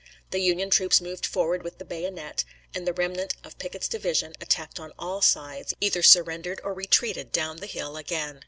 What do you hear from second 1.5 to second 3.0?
with the bayonet, and the